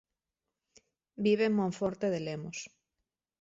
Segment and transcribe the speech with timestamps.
[1.25, 2.59] Vive en Monforte de Lemos.